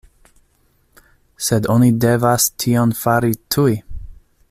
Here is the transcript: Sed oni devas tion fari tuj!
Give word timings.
Sed 1.49 1.69
oni 1.73 1.91
devas 2.07 2.49
tion 2.65 2.97
fari 3.05 3.33
tuj! 3.57 3.71